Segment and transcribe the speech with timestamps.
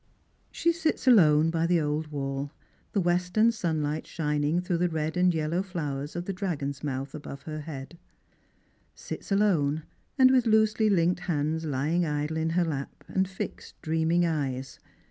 [0.51, 2.49] She sirs alone by the old wall,
[2.91, 7.43] the western sunlight shining through the red and yellow flowers of the dragon's mouth above
[7.43, 7.99] her head;
[8.95, 9.83] sits alone,
[10.17, 14.79] with loosely linked hands lying idle in her iap, and fixed dreaming eyes.